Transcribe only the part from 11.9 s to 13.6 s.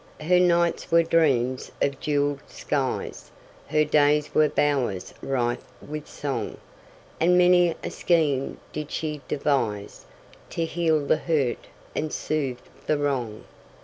and soothe the wrong.